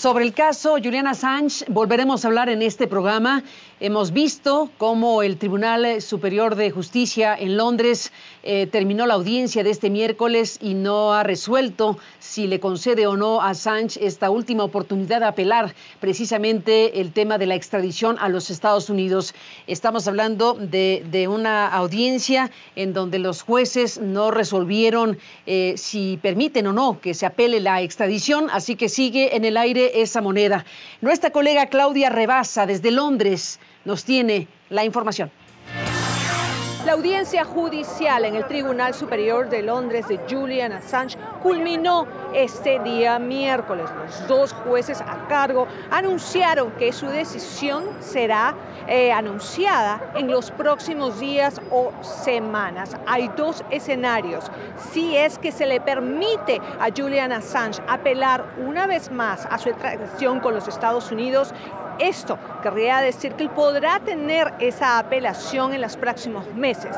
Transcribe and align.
Sobre 0.00 0.24
el 0.24 0.32
caso 0.32 0.76
Julian 0.82 1.06
Assange 1.06 1.66
volveremos 1.68 2.24
a 2.24 2.28
hablar 2.28 2.48
en 2.48 2.62
este 2.62 2.86
programa. 2.86 3.44
Hemos 3.80 4.12
visto 4.12 4.70
cómo 4.78 5.22
el 5.22 5.36
Tribunal 5.36 6.00
Superior 6.00 6.54
de 6.54 6.70
Justicia 6.70 7.34
en 7.38 7.58
Londres 7.58 8.10
eh, 8.42 8.66
terminó 8.66 9.04
la 9.04 9.14
audiencia 9.14 9.62
de 9.62 9.70
este 9.70 9.90
miércoles 9.90 10.58
y 10.62 10.72
no 10.72 11.12
ha 11.12 11.22
resuelto 11.22 11.98
si 12.18 12.46
le 12.46 12.60
concede 12.60 13.06
o 13.06 13.16
no 13.16 13.42
a 13.42 13.50
Assange 13.50 13.98
esta 14.02 14.30
última 14.30 14.64
oportunidad 14.64 15.20
de 15.20 15.26
apelar 15.26 15.74
precisamente 16.00 17.00
el 17.00 17.12
tema 17.12 17.36
de 17.36 17.46
la 17.46 17.54
extradición 17.54 18.16
a 18.20 18.30
los 18.30 18.48
Estados 18.48 18.88
Unidos. 18.88 19.34
Estamos 19.66 20.08
hablando 20.08 20.54
de, 20.54 21.26
una 21.30 21.68
audiencia 21.68 22.50
en 22.76 22.94
donde 22.94 23.18
los 23.18 23.42
jueces 23.42 23.98
no 24.00 24.30
resolvieron 24.30 25.18
eh, 25.46 25.74
si 25.76 26.18
permiten 26.22 26.66
o 26.66 26.72
no 26.72 27.00
que 27.00 27.12
se 27.12 27.26
apele 27.26 27.60
la 27.60 27.82
extradición, 27.82 28.48
así 28.50 28.76
que 28.76 28.88
sigue 28.88 29.36
en 29.36 29.44
el 29.44 29.58
aire 29.58 29.89
esa 29.94 30.20
moneda. 30.20 30.64
Nuestra 31.00 31.30
colega 31.30 31.66
Claudia 31.66 32.10
Rebasa 32.10 32.66
desde 32.66 32.90
Londres 32.90 33.58
nos 33.84 34.04
tiene 34.04 34.48
la 34.68 34.84
información. 34.84 35.30
La 36.86 36.92
audiencia 36.92 37.44
judicial 37.44 38.24
en 38.24 38.36
el 38.36 38.46
Tribunal 38.46 38.94
Superior 38.94 39.50
de 39.50 39.62
Londres 39.62 40.08
de 40.08 40.18
Julian 40.30 40.72
Assange 40.72 41.18
culminó 41.42 42.06
este 42.32 42.78
día 42.78 43.18
miércoles. 43.18 43.90
Los 43.94 44.26
dos 44.26 44.52
jueces 44.54 45.02
a 45.02 45.26
cargo 45.28 45.66
anunciaron 45.90 46.70
que 46.72 46.94
su 46.94 47.06
decisión 47.06 47.84
será 48.00 48.54
eh, 48.88 49.12
anunciada 49.12 50.00
en 50.14 50.30
los 50.30 50.50
próximos 50.52 51.20
días 51.20 51.60
o 51.70 51.92
semanas. 52.00 52.96
Hay 53.06 53.28
dos 53.36 53.62
escenarios. 53.70 54.50
Si 54.90 55.14
es 55.14 55.36
que 55.36 55.52
se 55.52 55.66
le 55.66 55.82
permite 55.82 56.62
a 56.80 56.88
Julian 56.96 57.30
Assange 57.30 57.82
apelar 57.88 58.54
una 58.56 58.86
vez 58.86 59.10
más 59.10 59.46
a 59.50 59.58
su 59.58 59.68
extradición 59.68 60.40
con 60.40 60.54
los 60.54 60.66
Estados 60.66 61.12
Unidos, 61.12 61.52
esto 62.00 62.38
querría 62.62 62.98
decir 62.98 63.34
que 63.34 63.44
él 63.44 63.50
podrá 63.50 64.00
tener 64.00 64.54
esa 64.58 64.98
apelación 64.98 65.72
en 65.72 65.80
los 65.80 65.96
próximos 65.96 66.46
meses. 66.54 66.96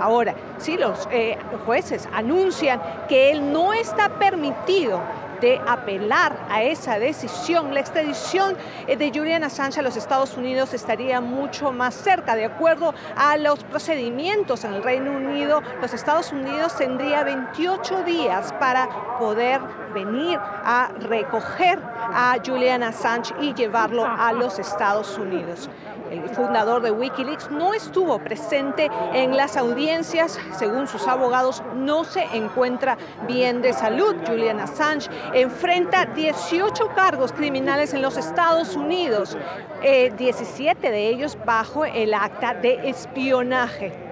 Ahora, 0.00 0.34
si 0.58 0.76
los 0.76 1.08
eh, 1.10 1.36
jueces 1.66 2.08
anuncian 2.12 2.80
que 3.08 3.30
él 3.30 3.52
no 3.52 3.72
está 3.72 4.08
permitido 4.18 5.00
de 5.40 5.60
apelar 5.66 6.36
a 6.48 6.62
esa 6.62 6.98
decisión. 6.98 7.74
La 7.74 7.80
extradición 7.80 8.56
eh, 8.86 8.96
de 8.96 9.10
Julian 9.14 9.44
Assange 9.44 9.80
a 9.80 9.82
los 9.82 9.96
Estados 9.96 10.36
Unidos 10.36 10.74
estaría 10.74 11.20
mucho 11.20 11.72
más 11.72 11.94
cerca. 11.94 12.34
De 12.34 12.44
acuerdo 12.44 12.94
a 13.16 13.36
los 13.36 13.64
procedimientos 13.64 14.64
en 14.64 14.74
el 14.74 14.82
Reino 14.82 15.12
Unido, 15.12 15.62
los 15.80 15.94
Estados 15.94 16.32
Unidos 16.32 16.76
tendría 16.76 17.24
28 17.24 18.02
días 18.04 18.52
para 18.58 18.88
poder 19.18 19.60
venir 19.94 20.38
a 20.40 20.90
recoger 21.00 21.78
a 21.98 22.36
Julian 22.44 22.82
Assange 22.82 23.34
y 23.40 23.54
llevarlo 23.54 24.04
a 24.06 24.32
los 24.32 24.58
Estados 24.58 25.18
Unidos. 25.18 25.68
El 26.10 26.28
fundador 26.30 26.80
de 26.80 26.90
Wikileaks 26.90 27.50
no 27.50 27.74
estuvo 27.74 28.18
presente 28.18 28.90
en 29.12 29.36
las 29.36 29.56
audiencias. 29.56 30.38
Según 30.58 30.86
sus 30.86 31.06
abogados, 31.06 31.62
no 31.74 32.04
se 32.04 32.22
encuentra 32.32 32.96
bien 33.26 33.60
de 33.60 33.72
salud. 33.72 34.16
Julian 34.26 34.60
Assange 34.60 35.10
enfrenta 35.34 36.06
18 36.06 36.94
cargos 36.94 37.32
criminales 37.32 37.92
en 37.92 38.02
los 38.02 38.16
Estados 38.16 38.74
Unidos, 38.74 39.36
17 39.82 40.86
eh, 40.86 40.90
de 40.90 41.08
ellos 41.08 41.36
bajo 41.44 41.84
el 41.84 42.14
acta 42.14 42.54
de 42.54 42.88
espionaje. 42.88 44.07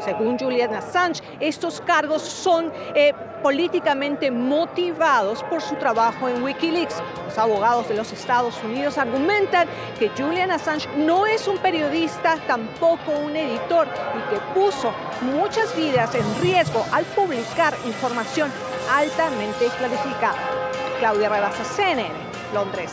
Según 0.00 0.38
Julian 0.38 0.74
Assange, 0.74 1.22
estos 1.40 1.80
cargos 1.80 2.22
son 2.22 2.72
eh, 2.94 3.12
políticamente 3.42 4.30
motivados 4.30 5.42
por 5.44 5.60
su 5.60 5.74
trabajo 5.76 6.28
en 6.28 6.42
Wikileaks. 6.42 7.02
Los 7.26 7.38
abogados 7.38 7.88
de 7.88 7.94
los 7.94 8.12
Estados 8.12 8.62
Unidos 8.64 8.98
argumentan 8.98 9.68
que 9.98 10.10
Julian 10.10 10.50
Assange 10.50 10.88
no 10.96 11.26
es 11.26 11.46
un 11.48 11.58
periodista, 11.58 12.36
tampoco 12.46 13.12
un 13.12 13.36
editor, 13.36 13.86
y 13.86 14.34
que 14.34 14.40
puso 14.54 14.92
muchas 15.20 15.74
vidas 15.76 16.14
en 16.14 16.42
riesgo 16.42 16.84
al 16.92 17.04
publicar 17.04 17.74
información 17.86 18.50
altamente 18.90 19.66
clasificada. 19.78 20.38
Claudia 20.98 21.28
Rebasa, 21.28 21.64
CNN, 21.64 22.14
Londres. 22.52 22.92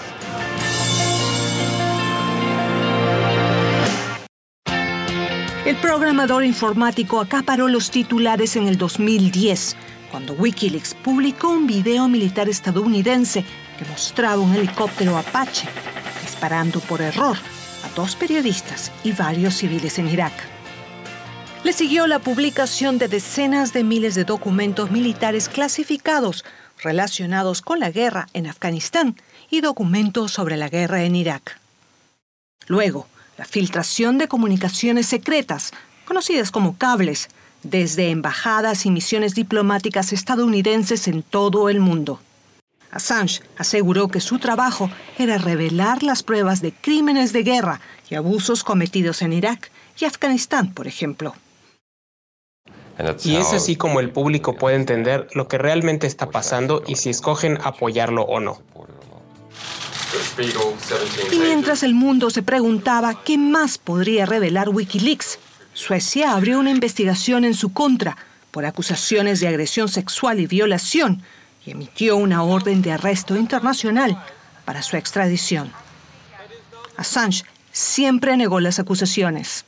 El 5.64 5.76
programador 5.76 6.44
informático 6.44 7.22
acaparó 7.22 7.68
los 7.68 7.92
titulares 7.92 8.56
en 8.56 8.68
el 8.68 8.80
2010, 8.80 9.76
cuando 10.10 10.34
Wikileaks 10.34 10.96
publicó 10.96 11.50
un 11.50 11.68
video 11.68 12.08
militar 12.08 12.50
estadounidense 12.50 13.46
que 13.78 13.86
mostraba 13.86 14.42
un 14.42 14.56
helicóptero 14.56 15.16
Apache 15.18 15.68
disparando 16.24 16.80
por 16.80 17.00
error 17.00 17.38
a 17.86 17.96
dos 17.96 18.16
periodistas 18.16 18.92
y 19.04 19.12
varios 19.12 19.54
civiles 19.54 20.00
en 20.00 20.08
Irak. 20.08 20.34
Le 21.64 21.74
siguió 21.74 22.08
la 22.08 22.18
publicación 22.18 22.98
de 22.98 23.08
decenas 23.08 23.72
de 23.72 23.84
miles 23.84 24.16
de 24.16 24.24
documentos 24.24 24.90
militares 24.90 25.48
clasificados 25.48 26.44
relacionados 26.82 27.62
con 27.62 27.80
la 27.80 27.92
guerra 27.92 28.28
en 28.34 28.48
Afganistán 28.48 29.16
y 29.52 29.62
documentos 29.62 30.32
sobre 30.32 30.58
la 30.58 30.70
guerra 30.70 31.04
en 31.04 31.16
Irak. 31.16 31.60
Luego, 32.66 33.08
la 33.42 33.46
filtración 33.46 34.20
de 34.20 34.28
comunicaciones 34.28 35.08
secretas, 35.08 35.72
conocidas 36.06 36.52
como 36.52 36.78
cables, 36.78 37.28
desde 37.64 38.12
embajadas 38.12 38.86
y 38.86 38.92
misiones 38.92 39.34
diplomáticas 39.34 40.14
estadounidenses 40.14 41.08
en 41.08 41.24
todo 41.24 41.68
el 41.68 41.80
mundo. 41.80 42.20
Assange 42.92 43.42
aseguró 43.58 44.10
que 44.10 44.20
su 44.20 44.38
trabajo 44.38 44.92
era 45.18 45.40
revelar 45.40 46.04
las 46.04 46.22
pruebas 46.22 46.62
de 46.62 46.72
crímenes 46.72 47.34
de 47.34 47.42
guerra 47.42 47.82
y 48.12 48.14
abusos 48.14 48.64
cometidos 48.64 49.24
en 49.24 49.34
Irak 49.34 49.72
y 50.00 50.06
Afganistán, 50.06 50.72
por 50.72 50.86
ejemplo. 50.86 51.34
Y 53.24 53.38
es 53.38 53.54
así 53.54 53.76
como 53.76 54.02
el 54.02 54.12
público 54.12 54.54
puede 54.54 54.76
entender 54.76 55.28
lo 55.34 55.48
que 55.48 55.58
realmente 55.58 56.06
está 56.06 56.30
pasando 56.30 56.84
y 56.86 56.98
si 56.98 57.10
escogen 57.10 57.58
apoyarlo 57.64 58.22
o 58.22 58.40
no. 58.40 58.62
Y 61.32 61.40
mientras 61.40 61.84
el 61.84 61.94
mundo 61.94 62.30
se 62.30 62.44
preguntaba 62.44 63.24
qué 63.24 63.38
más 63.38 63.78
podría 63.78 64.26
revelar 64.26 64.70
Wikileaks, 64.70 65.40
Suecia 65.74 66.34
abrió 66.34 66.60
una 66.60 66.72
investigación 66.72 67.46
en 67.46 67.54
su 67.54 67.72
contra 67.72 68.18
por 68.52 68.66
acusaciones 68.66 69.40
de 69.40 69.48
agresión 69.48 69.88
sexual 69.88 70.40
y 70.40 70.48
violación 70.48 71.24
y 71.66 71.72
emitió 71.72 72.18
una 72.18 72.44
orden 72.44 72.82
de 72.82 72.92
arresto 72.92 73.38
internacional 73.38 74.22
para 74.66 74.84
su 74.84 74.98
extradición. 74.98 75.72
Assange 76.98 77.44
siempre 77.72 78.36
negó 78.36 78.60
las 78.60 78.80
acusaciones. 78.80 79.66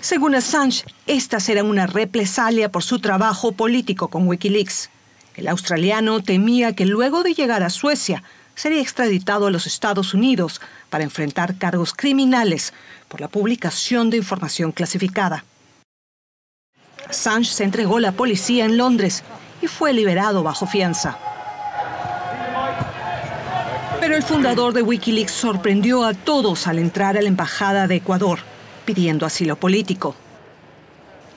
Según 0.00 0.34
Assange, 0.34 0.84
estas 1.06 1.48
eran 1.48 1.66
una 1.66 1.86
represalia 1.86 2.70
por 2.70 2.82
su 2.82 2.98
trabajo 3.00 3.52
político 3.52 4.08
con 4.08 4.26
Wikileaks. 4.28 4.90
El 5.38 5.46
australiano 5.46 6.20
temía 6.20 6.72
que 6.72 6.84
luego 6.84 7.22
de 7.22 7.32
llegar 7.32 7.62
a 7.62 7.70
Suecia 7.70 8.24
sería 8.56 8.82
extraditado 8.82 9.46
a 9.46 9.52
los 9.52 9.68
Estados 9.68 10.12
Unidos 10.12 10.60
para 10.90 11.04
enfrentar 11.04 11.56
cargos 11.58 11.94
criminales 11.94 12.72
por 13.06 13.20
la 13.20 13.28
publicación 13.28 14.10
de 14.10 14.16
información 14.16 14.72
clasificada. 14.72 15.44
Assange 17.08 17.52
se 17.52 17.62
entregó 17.62 17.98
a 17.98 18.00
la 18.00 18.10
policía 18.10 18.64
en 18.64 18.76
Londres 18.76 19.22
y 19.62 19.68
fue 19.68 19.92
liberado 19.92 20.42
bajo 20.42 20.66
fianza. 20.66 21.16
Pero 24.00 24.16
el 24.16 24.24
fundador 24.24 24.72
de 24.72 24.82
Wikileaks 24.82 25.30
sorprendió 25.30 26.04
a 26.04 26.14
todos 26.14 26.66
al 26.66 26.80
entrar 26.80 27.16
a 27.16 27.22
la 27.22 27.28
Embajada 27.28 27.86
de 27.86 27.94
Ecuador 27.94 28.40
pidiendo 28.84 29.24
asilo 29.24 29.54
político. 29.54 30.16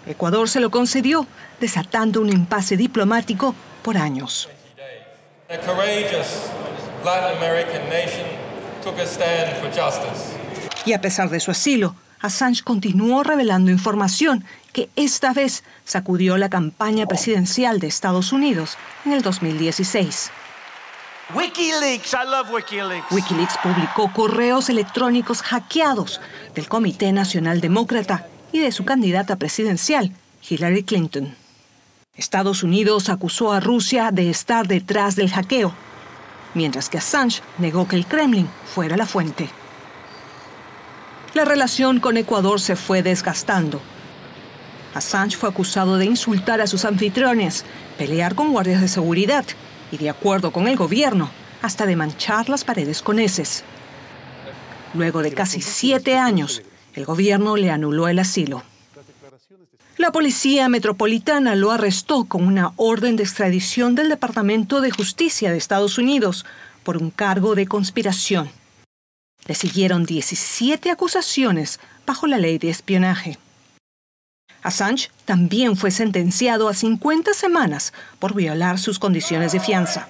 Ecuador 0.08 0.50
se 0.50 0.60
lo 0.60 0.72
concedió, 0.72 1.28
desatando 1.60 2.20
un 2.20 2.30
impasse 2.30 2.78
diplomático 2.78 3.54
por 3.82 3.98
años. 3.98 4.50
Y 10.86 10.94
a 10.94 11.02
pesar 11.02 11.30
de 11.30 11.40
su 11.40 11.52
asilo, 11.52 11.96
Assange 12.22 12.64
continuó 12.64 13.24
revelando 13.24 13.72
información 13.72 14.46
que 14.74 14.90
esta 14.96 15.34
vez 15.34 15.64
sacudió 15.86 16.38
la 16.38 16.50
campaña 16.50 17.08
presidencial 17.08 17.80
de 17.80 17.88
Estados 17.88 18.32
Unidos 18.32 18.78
en 19.06 19.14
el 19.14 19.22
2016. 19.24 20.32
Wikileaks, 21.34 22.14
I 22.14 22.26
love 22.30 22.52
Wikileaks. 22.52 23.12
Wikileaks 23.12 23.58
publicó 23.64 24.12
correos 24.14 24.70
electrónicos 24.70 25.42
hackeados 25.42 26.20
del 26.56 26.68
Comité 26.68 27.12
Nacional 27.14 27.62
Demócrata 27.62 28.28
y 28.52 28.60
de 28.60 28.72
su 28.72 28.84
candidata 28.84 29.38
presidencial, 29.38 30.12
Hillary 30.48 30.84
Clinton. 30.84 31.36
Estados 32.18 32.62
Unidos 32.62 33.08
acusó 33.08 33.54
a 33.54 33.62
Rusia 33.62 34.12
de 34.12 34.30
estar 34.30 34.68
detrás 34.68 35.16
del 35.16 35.32
hackeo, 35.32 35.74
mientras 36.54 36.90
que 36.90 36.98
Assange 36.98 37.42
negó 37.58 37.88
que 37.88 37.96
el 37.96 38.06
Kremlin 38.06 38.50
fuera 38.66 38.98
la 38.98 39.06
fuente. 39.06 39.50
La 41.34 41.46
relación 41.46 42.02
con 42.02 42.18
Ecuador 42.18 42.60
se 42.60 42.76
fue 42.76 43.02
desgastando. 43.02 43.80
Assange 44.94 45.38
fue 45.38 45.48
acusado 45.48 45.98
de 45.98 46.04
insultar 46.06 46.60
a 46.60 46.68
sus 46.68 46.84
anfitriones, 46.84 47.64
pelear 47.98 48.36
con 48.36 48.52
guardias 48.52 48.82
de 48.82 48.90
seguridad 48.90 49.46
y 49.90 49.98
de 49.98 50.10
acuerdo 50.10 50.52
con 50.52 50.68
el 50.68 50.76
gobierno, 50.76 51.30
hasta 51.62 51.86
de 51.86 51.96
manchar 51.96 52.50
las 52.50 52.66
paredes 52.66 53.02
con 53.02 53.20
heces. 53.20 53.64
Luego 54.94 55.22
de 55.22 55.34
casi 55.34 55.62
siete 55.62 56.18
años, 56.18 56.62
el 56.94 57.06
gobierno 57.06 57.56
le 57.56 57.72
anuló 57.72 58.10
el 58.10 58.20
asilo. 58.20 58.64
La 60.02 60.12
policía 60.12 60.68
metropolitana 60.68 61.54
lo 61.54 61.70
arrestó 61.70 62.26
con 62.26 62.48
una 62.48 62.74
orden 62.76 63.18
de 63.18 63.22
extradición 63.22 63.94
del 63.94 64.10
Departamento 64.10 64.82
de 64.82 64.90
Justicia 64.90 65.52
de 65.52 65.60
Estados 65.60 66.00
Unidos 66.00 66.44
por 66.82 66.98
un 66.98 67.12
cargo 67.12 67.54
de 67.54 67.68
conspiración. 67.68 68.50
Le 69.46 69.54
siguieron 69.54 70.08
17 70.08 70.90
acusaciones 70.90 71.80
bajo 72.08 72.26
la 72.26 72.40
ley 72.40 72.58
de 72.58 72.72
espionaje. 72.72 73.38
Assange 74.64 75.12
también 75.26 75.78
fue 75.78 75.92
sentenciado 75.92 76.68
a 76.68 76.74
50 76.74 77.36
semanas 77.36 77.94
por 78.18 78.34
violar 78.34 78.80
sus 78.80 78.98
condiciones 78.98 79.52
de 79.52 79.60
fianza. 79.60 80.08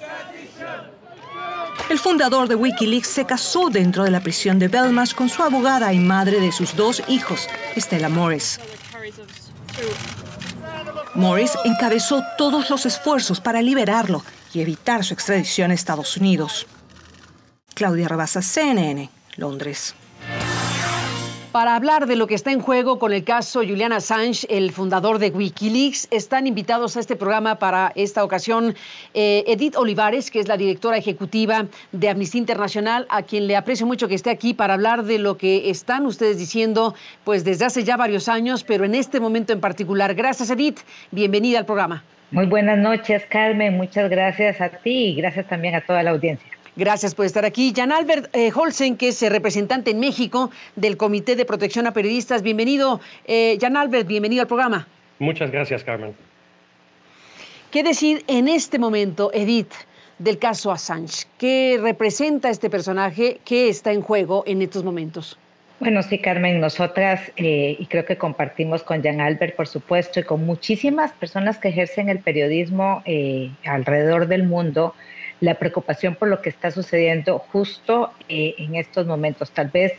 El 1.89 1.99
fundador 1.99 2.47
de 2.47 2.55
Wikileaks 2.55 3.09
se 3.09 3.25
casó 3.25 3.69
dentro 3.69 4.05
de 4.05 4.11
la 4.11 4.21
prisión 4.21 4.57
de 4.57 4.69
Belmarsh 4.69 5.13
con 5.13 5.27
su 5.27 5.43
abogada 5.43 5.91
y 5.91 5.99
madre 5.99 6.39
de 6.39 6.53
sus 6.53 6.77
dos 6.77 7.03
hijos, 7.09 7.49
Stella 7.75 8.07
Morris. 8.07 8.57
Morris 11.15 11.53
encabezó 11.65 12.23
todos 12.37 12.69
los 12.69 12.85
esfuerzos 12.85 13.41
para 13.41 13.61
liberarlo 13.61 14.23
y 14.53 14.61
evitar 14.61 15.03
su 15.03 15.13
extradición 15.13 15.71
a 15.71 15.73
Estados 15.73 16.17
Unidos. 16.17 16.67
Claudia 17.73 18.07
Rabasa, 18.07 18.41
CNN, 18.41 19.09
Londres. 19.37 19.95
Para 21.51 21.75
hablar 21.75 22.07
de 22.07 22.15
lo 22.15 22.27
que 22.27 22.35
está 22.35 22.53
en 22.53 22.61
juego 22.61 22.97
con 22.97 23.11
el 23.11 23.25
caso 23.25 23.59
Julian 23.59 23.91
Assange, 23.91 24.47
el 24.49 24.71
fundador 24.71 25.19
de 25.19 25.31
Wikileaks, 25.31 26.07
están 26.09 26.47
invitados 26.47 26.95
a 26.95 27.01
este 27.01 27.17
programa 27.17 27.55
para 27.55 27.91
esta 27.95 28.23
ocasión 28.23 28.73
eh, 29.13 29.43
Edith 29.45 29.75
Olivares, 29.75 30.31
que 30.31 30.39
es 30.39 30.47
la 30.47 30.55
directora 30.55 30.95
ejecutiva 30.95 31.65
de 31.91 32.07
Amnistía 32.07 32.39
Internacional, 32.39 33.05
a 33.09 33.23
quien 33.23 33.47
le 33.47 33.57
aprecio 33.57 33.85
mucho 33.85 34.07
que 34.07 34.15
esté 34.15 34.29
aquí 34.29 34.53
para 34.53 34.75
hablar 34.75 35.03
de 35.03 35.19
lo 35.19 35.35
que 35.35 35.69
están 35.69 36.05
ustedes 36.05 36.37
diciendo 36.37 36.95
pues 37.25 37.43
desde 37.43 37.65
hace 37.65 37.83
ya 37.83 37.97
varios 37.97 38.29
años, 38.29 38.63
pero 38.63 38.85
en 38.85 38.95
este 38.95 39.19
momento 39.19 39.51
en 39.51 39.59
particular. 39.59 40.15
Gracias, 40.15 40.51
Edith. 40.51 40.79
Bienvenida 41.11 41.59
al 41.59 41.65
programa. 41.65 42.01
Muy 42.31 42.45
buenas 42.45 42.77
noches, 42.77 43.25
Carmen. 43.27 43.75
Muchas 43.75 44.09
gracias 44.09 44.61
a 44.61 44.69
ti 44.69 45.07
y 45.07 45.15
gracias 45.15 45.47
también 45.47 45.75
a 45.75 45.81
toda 45.81 46.01
la 46.01 46.11
audiencia. 46.11 46.50
Gracias 46.81 47.13
por 47.13 47.27
estar 47.27 47.45
aquí. 47.45 47.73
Jan 47.75 47.91
Albert 47.91 48.35
eh, 48.35 48.51
Holsen, 48.51 48.97
que 48.97 49.09
es 49.09 49.21
representante 49.29 49.91
en 49.91 49.99
México 49.99 50.49
del 50.75 50.97
Comité 50.97 51.35
de 51.35 51.45
Protección 51.45 51.85
a 51.85 51.93
Periodistas. 51.93 52.41
Bienvenido, 52.41 52.99
eh, 53.25 53.59
Jan 53.61 53.77
Albert, 53.77 54.07
bienvenido 54.07 54.41
al 54.41 54.47
programa. 54.47 54.87
Muchas 55.19 55.51
gracias, 55.51 55.83
Carmen. 55.83 56.15
¿Qué 57.69 57.83
decir 57.83 58.23
en 58.25 58.47
este 58.47 58.79
momento, 58.79 59.29
Edith, 59.31 59.71
del 60.17 60.39
caso 60.39 60.71
Assange? 60.71 61.27
¿Qué 61.37 61.77
representa 61.79 62.49
este 62.49 62.67
personaje? 62.71 63.39
¿Qué 63.45 63.69
está 63.69 63.91
en 63.91 64.01
juego 64.01 64.43
en 64.47 64.63
estos 64.63 64.83
momentos? 64.83 65.37
Bueno, 65.79 66.01
sí, 66.01 66.17
Carmen, 66.17 66.59
nosotras, 66.59 67.31
eh, 67.37 67.75
y 67.77 67.85
creo 67.85 68.05
que 68.05 68.17
compartimos 68.17 68.81
con 68.81 69.03
Jan 69.03 69.21
Albert, 69.21 69.55
por 69.55 69.67
supuesto, 69.67 70.19
y 70.19 70.23
con 70.23 70.47
muchísimas 70.47 71.11
personas 71.11 71.59
que 71.59 71.67
ejercen 71.67 72.09
el 72.09 72.17
periodismo 72.17 73.03
alrededor 73.65 74.27
del 74.27 74.45
mundo, 74.45 74.95
la 75.41 75.55
preocupación 75.55 76.15
por 76.15 76.29
lo 76.29 76.41
que 76.41 76.49
está 76.49 76.71
sucediendo 76.71 77.39
justo 77.39 78.11
eh, 78.29 78.55
en 78.59 78.75
estos 78.75 79.05
momentos. 79.07 79.51
Tal 79.51 79.67
vez 79.67 79.93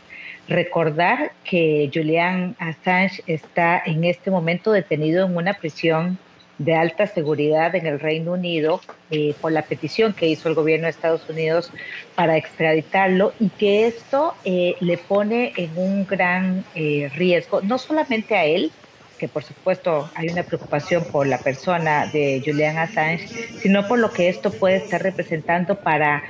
recordar 0.47 1.33
que 1.43 1.91
Julian 1.93 2.55
Assange 2.59 3.21
está 3.27 3.81
en 3.85 4.05
este 4.05 4.31
momento 4.31 4.71
detenido 4.71 5.25
en 5.25 5.35
una 5.35 5.53
prisión 5.53 6.17
de 6.59 6.75
alta 6.75 7.07
seguridad 7.07 7.75
en 7.75 7.87
el 7.87 7.99
Reino 7.99 8.33
Unido 8.33 8.79
eh, 9.11 9.35
por 9.41 9.51
la 9.51 9.63
petición 9.63 10.13
que 10.13 10.27
hizo 10.27 10.47
el 10.47 10.55
gobierno 10.55 10.85
de 10.85 10.91
Estados 10.91 11.27
Unidos 11.27 11.71
para 12.15 12.37
extraditarlo 12.37 13.33
y 13.39 13.49
que 13.49 13.87
esto 13.87 14.35
eh, 14.45 14.75
le 14.79 14.97
pone 14.97 15.51
en 15.57 15.71
un 15.75 16.05
gran 16.05 16.63
riesgo, 16.73 17.61
no 17.61 17.77
solamente 17.77 18.35
a 18.35 18.45
él, 18.45 18.71
que 19.23 19.29
por 19.29 19.45
supuesto 19.45 20.09
hay 20.15 20.27
una 20.27 20.43
preocupación 20.43 21.05
por 21.09 21.25
la 21.27 21.37
persona 21.37 22.07
de 22.07 22.43
Julian 22.45 22.77
Assange, 22.77 23.25
sino 23.61 23.87
por 23.87 23.99
lo 23.99 24.11
que 24.11 24.27
esto 24.27 24.51
puede 24.51 24.75
estar 24.75 25.01
representando 25.01 25.75
para 25.75 26.21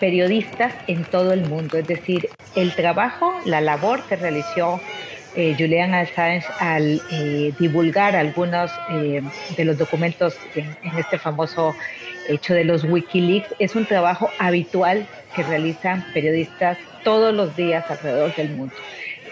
periodistas 0.00 0.72
en 0.88 1.04
todo 1.04 1.32
el 1.32 1.42
mundo. 1.42 1.78
Es 1.78 1.86
decir, 1.86 2.28
el 2.56 2.74
trabajo, 2.74 3.32
la 3.44 3.60
labor 3.60 4.02
que 4.08 4.16
realizó 4.16 4.80
eh, 5.36 5.54
Julian 5.56 5.94
Assange 5.94 6.44
al 6.58 7.00
eh, 7.12 7.52
divulgar 7.60 8.16
algunos 8.16 8.72
eh, 8.90 9.22
de 9.56 9.64
los 9.64 9.78
documentos 9.78 10.36
en, 10.56 10.76
en, 10.82 10.98
este 10.98 11.20
famoso 11.20 11.76
hecho 12.28 12.52
de 12.52 12.64
los 12.64 12.82
Wikileaks 12.82 13.54
es 13.60 13.76
un 13.76 13.86
trabajo 13.86 14.28
habitual 14.40 15.06
que 15.36 15.44
realizan 15.44 16.04
periodistas 16.12 16.78
todos 17.04 17.32
los 17.32 17.54
días 17.54 17.88
alrededor 17.88 18.34
del 18.34 18.50
mundo. 18.56 18.74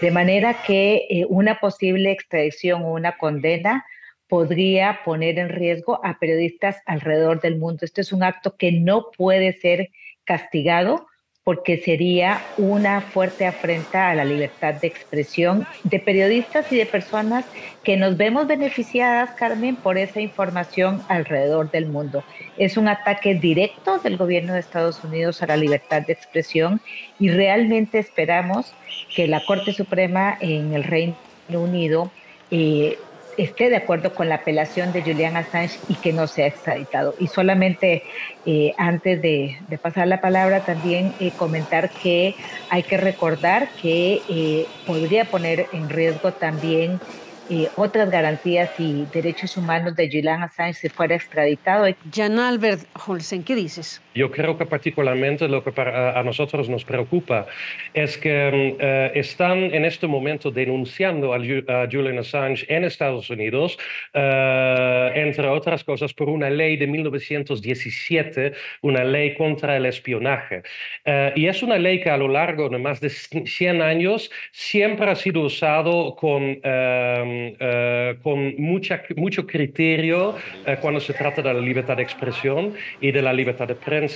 De 0.01 0.11
manera 0.11 0.63
que 0.65 1.07
eh, 1.09 1.25
una 1.27 1.59
posible 1.59 2.11
extradición 2.11 2.83
o 2.83 2.93
una 2.93 3.17
condena 3.17 3.85
podría 4.29 4.99
poner 5.03 5.39
en 5.39 5.49
riesgo 5.49 5.99
a 6.05 6.19
periodistas 6.19 6.81
alrededor 6.85 7.41
del 7.41 7.57
mundo. 7.57 7.83
Este 7.83 8.01
es 8.01 8.13
un 8.13 8.23
acto 8.23 8.55
que 8.55 8.71
no 8.71 9.11
puede 9.17 9.51
ser 9.53 9.89
castigado 10.23 11.08
porque 11.49 11.79
sería 11.79 12.43
una 12.59 13.01
fuerte 13.01 13.47
afrenta 13.47 14.11
a 14.11 14.13
la 14.13 14.23
libertad 14.23 14.75
de 14.75 14.85
expresión 14.85 15.65
de 15.83 15.97
periodistas 15.97 16.71
y 16.71 16.77
de 16.77 16.85
personas 16.85 17.43
que 17.83 17.97
nos 17.97 18.17
vemos 18.17 18.45
beneficiadas, 18.45 19.31
Carmen, 19.31 19.75
por 19.75 19.97
esa 19.97 20.21
información 20.21 21.01
alrededor 21.07 21.71
del 21.71 21.87
mundo. 21.87 22.23
Es 22.59 22.77
un 22.77 22.87
ataque 22.87 23.33
directo 23.33 23.97
del 23.97 24.15
gobierno 24.15 24.53
de 24.53 24.59
Estados 24.59 25.03
Unidos 25.03 25.41
a 25.41 25.47
la 25.47 25.57
libertad 25.57 26.03
de 26.03 26.13
expresión 26.13 26.81
y 27.17 27.29
realmente 27.31 27.97
esperamos 27.97 28.71
que 29.15 29.27
la 29.27 29.43
Corte 29.43 29.73
Suprema 29.73 30.37
en 30.41 30.75
el 30.75 30.83
Reino 30.83 31.15
Unido 31.49 32.11
eh, 32.51 32.99
esté 33.43 33.69
de 33.69 33.77
acuerdo 33.77 34.13
con 34.13 34.29
la 34.29 34.35
apelación 34.35 34.91
de 34.91 35.01
Julian 35.01 35.37
Assange 35.37 35.79
y 35.87 35.95
que 35.95 36.13
no 36.13 36.27
sea 36.27 36.47
extraditado. 36.47 37.15
Y 37.19 37.27
solamente 37.27 38.03
eh, 38.45 38.73
antes 38.77 39.21
de, 39.21 39.57
pasar 39.81 40.07
la 40.07 40.21
palabra, 40.21 40.65
también 40.65 41.13
eh, 41.19 41.31
comentar 41.31 41.89
que 41.89 42.35
hay 42.69 42.83
que 42.83 42.97
recordar 42.97 43.69
que 43.81 44.67
podría 44.85 45.25
poner 45.25 45.67
en 45.71 45.89
riesgo 45.89 46.31
también 46.33 46.99
otras 47.75 48.11
garantías 48.11 48.69
y 48.77 49.05
derechos 49.11 49.57
humanos 49.57 49.95
de 49.95 50.07
Julian 50.07 50.43
Assange 50.43 50.73
si 50.81 50.89
fuera 50.89 51.15
extraditado. 51.15 51.87
Jan 52.13 52.37
Albert 52.37 52.85
Holsen, 53.07 53.43
¿qué 53.43 53.55
dices? 53.55 54.01
Yo 54.19 54.29
creo 54.29 54.57
que 54.57 54.65
particularmente 54.65 55.47
lo 55.47 55.63
que 55.63 55.71
para, 55.71 56.19
a 56.19 56.23
nosotros 56.23 56.67
nos 56.67 56.83
preocupa 56.83 57.47
es 57.93 58.17
que 58.17 58.35
mm, 58.51 58.77
eh, 58.81 59.11
están 59.15 59.73
en 59.73 59.85
este 59.85 60.07
momento 60.07 60.51
denunciando 60.51 61.33
a, 61.33 61.39
Julian 61.89 62.19
Assange 62.19 62.65
en 62.67 62.83
Estados 62.83 63.29
Unidos, 63.29 63.77
eh, 64.13 65.11
entre 65.15 65.47
otras 65.47 65.85
cosas, 65.85 66.13
por 66.13 66.27
una 66.27 66.49
ley 66.49 66.75
de 66.75 66.85
1917, 66.85 68.51
una 68.81 69.05
ley 69.05 69.35
contra 69.35 69.77
el 69.77 69.85
espionaje. 69.85 70.63
Eh, 71.05 71.31
y 71.37 71.47
es 71.47 71.63
una 71.63 71.77
ley 71.77 72.01
que 72.01 72.09
a 72.09 72.17
lo 72.17 72.27
largo 72.27 72.67
de 72.67 72.77
más 72.77 72.99
de 72.99 73.09
100 73.09 73.81
años 73.81 74.29
siempre 74.51 75.09
ha 75.09 75.15
sido 75.15 75.43
usado 75.43 76.13
con, 76.17 76.59
con 78.21 78.55
mucha, 78.57 79.01
mucho 79.15 79.47
criterio 79.47 80.35
cuando 80.81 80.99
se 80.99 81.13
trata 81.13 81.41
de 81.41 81.53
la 81.53 81.61
libertad 81.61 81.95
de 81.95 82.03
expresión 82.03 82.73
y 82.99 83.11
de 83.13 83.21
la 83.21 83.31
libertad 83.31 83.67
de 83.69 83.75
prensa 83.75 84.08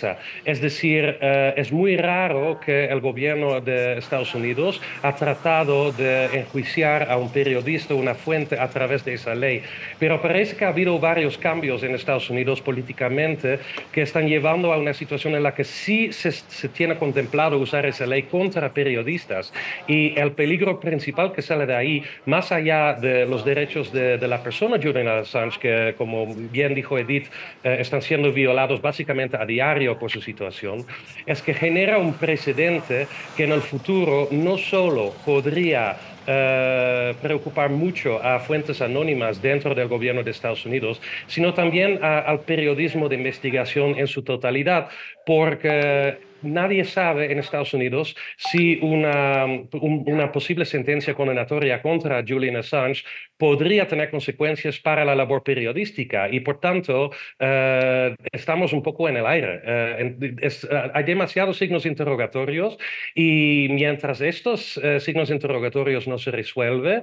es 0.46 0.62
decir, 0.62 1.18
eh, 1.22 1.54
es 1.58 1.72
muy 1.72 1.98
raro 1.98 2.60
que 2.60 2.86
el 2.86 3.00
gobierno 3.00 3.62
de 3.62 3.98
Estados 3.98 4.34
Unidos 4.34 4.82
ha 5.02 5.16
tratado 5.16 5.92
de 5.92 6.26
enjuiciar 6.40 7.10
a 7.12 7.18
un 7.18 7.32
periodista, 7.32 7.94
una 7.94 8.16
fuente, 8.16 8.60
a 8.60 8.68
través 8.70 9.06
de 9.06 9.14
esa 9.14 9.36
ley. 9.36 9.62
Pero 10.00 10.22
parece 10.22 10.56
que 10.56 10.66
ha 10.66 10.70
habido 10.70 11.00
varios 11.00 11.38
cambios 11.38 11.84
en 11.84 11.96
Estados 11.96 12.30
Unidos 12.30 12.62
políticamente 12.62 13.60
que 13.92 14.02
están 14.02 14.28
llevando 14.28 14.74
a 14.74 14.78
una 14.78 14.94
situación 14.94 15.36
en 15.36 15.44
la 15.44 15.54
que 15.54 15.64
sí 15.64 16.12
se, 16.12 16.32
tiene 16.70 16.96
contemplado 16.96 17.58
usar 17.58 17.86
esa 17.86 18.06
ley 18.06 18.24
contra 18.24 18.74
periodistas. 18.74 19.54
Y 19.88 20.18
el 20.20 20.32
peligro 20.32 20.80
principal 20.80 21.34
que 21.34 21.42
sale 21.42 21.66
de 21.66 21.76
ahí, 21.76 22.04
más 22.26 22.52
allá 22.52 22.94
de 22.94 23.26
los 23.26 23.46
derechos 23.46 23.92
de, 23.92 24.24
la 24.24 24.42
persona 24.42 24.78
Julian 24.82 25.08
Assange, 25.08 25.60
que 25.60 25.96
como 25.98 26.34
bien 26.34 26.74
dijo 26.74 26.98
Edith, 26.98 27.28
eh, 27.64 27.78
están 27.80 28.02
siendo 28.02 28.32
violados 28.32 28.82
básicamente 28.82 29.38
a 29.38 29.46
diario, 29.46 29.73
por 30.00 30.12
su 30.12 30.22
situación, 30.22 30.86
es 31.26 31.42
que 31.42 31.54
genera 31.54 31.98
un 31.98 32.14
precedente 32.14 33.08
que 33.36 33.46
en 33.46 33.52
el 33.52 33.62
futuro 33.62 34.28
no 34.32 34.58
solo 34.58 35.14
podría 35.26 35.98
eh, 36.28 37.14
preocupar 37.22 37.70
mucho 37.70 38.22
a 38.24 38.40
fuentes 38.40 38.82
anónimas 38.82 39.42
dentro 39.42 39.74
del 39.74 39.88
gobierno 39.88 40.24
de 40.24 40.32
Estados 40.32 40.66
Unidos, 40.66 41.02
sino 41.28 41.54
también 41.54 42.00
al 42.04 42.42
periodismo 42.42 43.10
de 43.10 43.16
investigación 43.16 43.98
en 43.98 44.08
su 44.08 44.22
totalidad, 44.22 44.90
porque 45.26 46.18
nadie 46.44 46.86
sabe 46.86 47.32
en 47.32 47.40
Estados 47.40 47.74
Unidos 47.74 48.16
si 48.38 48.80
una, 48.82 49.46
una 49.82 50.32
posible 50.32 50.66
sentencia 50.66 51.14
condenatoria 51.14 51.82
contra 51.82 52.24
Julian 52.28 52.58
Assange 52.58 53.04
podría 53.38 53.88
tener 53.88 54.10
consecuencias 54.10 54.80
para 54.80 55.04
la 55.04 55.16
labor 55.16 55.44
periodística 55.44 56.30
y 56.30 56.40
por 56.40 56.60
tanto 56.60 57.12
eh, 57.40 58.16
estamos 58.32 58.72
un 58.72 58.82
poco 58.82 59.10
en 59.10 59.18
el 59.18 59.26
aire. 59.26 59.62
Eh, 59.66 60.16
eh, 60.42 60.50
hay 60.94 61.04
demasiados 61.04 61.58
signos 61.58 61.86
interrogatorios 61.86 62.78
y 63.16 63.68
mientras 63.72 64.22
estos 64.22 64.80
signos 65.00 65.30
interrogatorios 65.30 66.08
no 66.08 66.18
se 66.18 66.32
resuelven, 66.32 67.02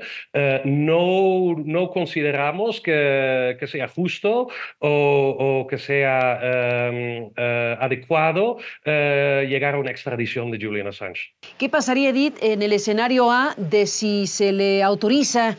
no, 0.65 1.57
no 1.65 1.91
consideramos 1.91 2.81
que, 2.81 3.57
que 3.59 3.67
sea 3.67 3.89
justo 3.89 4.49
o, 4.79 5.61
o 5.61 5.67
que 5.67 5.79
sea 5.79 6.41
em, 6.43 7.31
adecuado 7.37 8.59
llegar 9.43 9.75
a 9.75 9.79
una 9.79 9.91
extradición 9.91 10.51
de 10.51 10.59
Julian 10.61 10.87
Assange. 10.87 11.33
¿Qué 11.59 11.69
pasaría, 11.69 12.11
Edith, 12.11 12.37
en 12.41 12.63
el 12.63 12.73
escenario 12.73 13.31
A 13.31 13.55
de 13.57 13.87
si 13.87 14.27
se 14.27 14.53
le 14.53 14.83
autoriza 14.83 15.57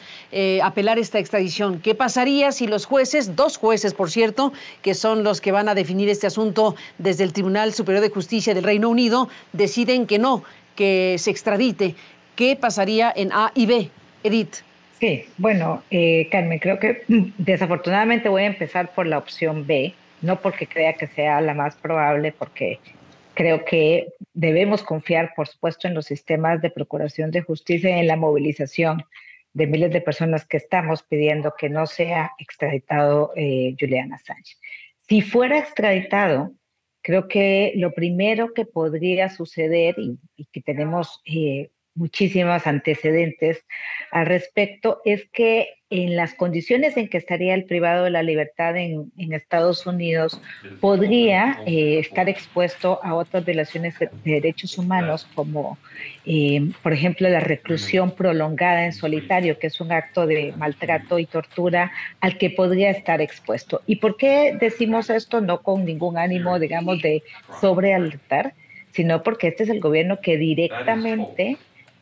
a 0.61 0.65
apelar 0.65 0.99
esta 0.99 1.19
extradición. 1.19 1.79
¿Qué 1.79 1.95
pasaría 1.95 2.51
si 2.51 2.67
los 2.67 2.85
jueces, 2.85 3.35
dos 3.35 3.57
jueces 3.57 3.93
por 3.93 4.09
cierto, 4.09 4.53
que 4.81 4.93
son 4.93 5.23
los 5.23 5.41
que 5.41 5.51
van 5.51 5.69
a 5.69 5.75
definir 5.75 6.09
este 6.09 6.27
asunto 6.27 6.75
desde 6.97 7.23
el 7.23 7.33
Tribunal 7.33 7.73
Superior 7.73 8.01
de 8.03 8.09
Justicia 8.09 8.53
del 8.53 8.63
Reino 8.63 8.89
Unido, 8.89 9.29
deciden 9.53 10.07
que 10.07 10.19
no, 10.19 10.43
que 10.75 11.15
se 11.17 11.31
extradite? 11.31 11.95
¿Qué 12.35 12.55
pasaría 12.55 13.11
en 13.15 13.31
A 13.31 13.51
y 13.55 13.65
B? 13.65 13.89
Edith. 14.23 14.57
Sí, 14.99 15.25
bueno, 15.37 15.83
eh, 15.89 16.27
Carmen, 16.31 16.59
creo 16.59 16.79
que 16.79 17.03
mm, 17.07 17.31
desafortunadamente 17.37 18.29
voy 18.29 18.43
a 18.43 18.47
empezar 18.47 18.93
por 18.93 19.07
la 19.07 19.17
opción 19.17 19.65
B, 19.65 19.93
no 20.21 20.39
porque 20.39 20.67
crea 20.67 20.93
que 20.93 21.07
sea 21.07 21.41
la 21.41 21.53
más 21.53 21.75
probable, 21.75 22.31
porque 22.31 22.79
creo 23.41 23.65
que 23.65 24.13
debemos 24.33 24.83
confiar, 24.83 25.33
por 25.35 25.47
supuesto, 25.47 25.87
en 25.87 25.95
los 25.95 26.05
sistemas 26.05 26.61
de 26.61 26.69
procuración 26.69 27.31
de 27.31 27.41
justicia 27.41 27.89
y 27.89 27.99
en 27.99 28.05
la 28.05 28.15
movilización 28.15 29.03
de 29.53 29.65
miles 29.65 29.91
de 29.91 29.99
personas 29.99 30.45
que 30.45 30.57
estamos 30.57 31.01
pidiendo 31.01 31.55
que 31.57 31.67
no 31.67 31.87
sea 31.87 32.33
extraditado 32.37 33.31
eh, 33.35 33.75
Julian 33.79 34.13
Assange. 34.13 34.57
Si 35.09 35.23
fuera 35.23 35.57
extraditado, 35.57 36.51
creo 37.01 37.27
que 37.27 37.73
lo 37.77 37.93
primero 37.93 38.53
que 38.53 38.65
podría 38.65 39.27
suceder, 39.27 39.95
y, 39.97 40.19
que 40.51 40.61
tenemos 40.61 41.19
eh, 41.25 41.71
muchísimos 42.01 42.65
antecedentes 42.65 43.63
al 44.11 44.25
respecto, 44.25 45.01
es 45.05 45.23
que 45.31 45.69
en 45.91 46.15
las 46.15 46.33
condiciones 46.33 46.97
en 46.97 47.09
que 47.09 47.17
estaría 47.17 47.53
el 47.53 47.65
privado 47.65 48.05
de 48.05 48.09
la 48.09 48.23
libertad 48.23 48.75
en, 48.75 49.11
Estados 49.17 49.85
Unidos, 49.85 50.41
podría 50.79 51.61
eh, 51.67 51.99
estar 51.99 52.27
expuesto 52.27 52.99
a 53.03 53.13
otras 53.13 53.45
violaciones 53.45 53.99
de, 53.99 54.09
derechos 54.23 54.77
humanos, 54.77 55.27
como 55.35 55.77
eh, 56.25 56.71
por 56.81 56.93
ejemplo 56.93 57.29
la 57.29 57.41
reclusión 57.41 58.11
prolongada 58.11 58.85
en 58.85 58.93
solitario, 58.93 59.59
que 59.59 59.67
es 59.67 59.79
un 59.79 59.91
acto 59.91 60.25
de 60.25 60.53
maltrato 60.57 61.19
y 61.19 61.25
tortura 61.25 61.91
al 62.19 62.37
que 62.37 62.49
podría 62.49 62.89
estar 62.89 63.21
expuesto. 63.21 63.81
¿Y 63.85 63.97
por 63.97 64.17
qué 64.17 64.57
decimos 64.59 65.09
esto? 65.09 65.39
No 65.41 65.61
con 65.61 65.85
ningún 65.85 66.17
ánimo, 66.17 66.57
digamos, 66.57 67.01
de 67.01 67.21
sobrealertar, 67.59 68.53
sino 68.91 69.23
porque 69.23 69.49
este 69.49 69.63
es 69.63 69.69
el 69.69 69.79
gobierno 69.79 70.19
que 70.21 70.37
directamente 70.37 71.57